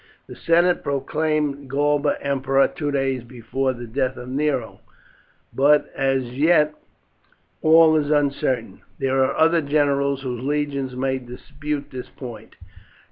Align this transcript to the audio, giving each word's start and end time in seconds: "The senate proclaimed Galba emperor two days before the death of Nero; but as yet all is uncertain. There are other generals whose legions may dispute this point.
"The 0.25 0.35
senate 0.35 0.81
proclaimed 0.83 1.69
Galba 1.69 2.17
emperor 2.23 2.67
two 2.67 2.89
days 2.89 3.23
before 3.23 3.71
the 3.73 3.85
death 3.85 4.17
of 4.17 4.29
Nero; 4.29 4.79
but 5.53 5.93
as 5.95 6.23
yet 6.35 6.73
all 7.61 7.95
is 7.95 8.09
uncertain. 8.09 8.81
There 8.97 9.23
are 9.23 9.37
other 9.37 9.61
generals 9.61 10.23
whose 10.23 10.43
legions 10.43 10.95
may 10.95 11.19
dispute 11.19 11.91
this 11.91 12.09
point. 12.09 12.55